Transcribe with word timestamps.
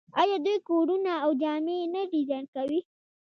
آیا 0.21 0.37
دوی 0.45 0.57
کورونه 0.69 1.11
او 1.23 1.31
جامې 1.41 1.77
نه 1.93 2.01
ډیزاین 2.11 2.45
کوي؟ 2.55 2.79